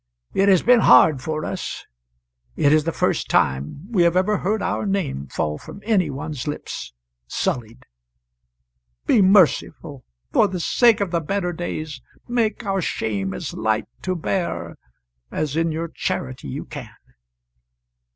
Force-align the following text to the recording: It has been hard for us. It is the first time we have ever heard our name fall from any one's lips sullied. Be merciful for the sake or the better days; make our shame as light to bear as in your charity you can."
It 0.33 0.49
has 0.49 0.63
been 0.63 0.79
hard 0.79 1.21
for 1.21 1.45
us. 1.45 1.85
It 2.55 2.73
is 2.73 2.85
the 2.85 2.91
first 2.91 3.29
time 3.29 3.85
we 3.91 4.01
have 4.01 4.17
ever 4.17 4.39
heard 4.39 4.63
our 4.63 4.87
name 4.87 5.27
fall 5.27 5.59
from 5.59 5.79
any 5.85 6.09
one's 6.09 6.47
lips 6.47 6.91
sullied. 7.27 7.83
Be 9.05 9.21
merciful 9.21 10.03
for 10.33 10.47
the 10.47 10.59
sake 10.59 11.01
or 11.01 11.05
the 11.05 11.21
better 11.21 11.53
days; 11.53 12.01
make 12.27 12.65
our 12.65 12.81
shame 12.81 13.31
as 13.35 13.53
light 13.53 13.85
to 14.01 14.15
bear 14.15 14.75
as 15.29 15.55
in 15.55 15.71
your 15.71 15.89
charity 15.89 16.47
you 16.47 16.65
can." 16.65 16.95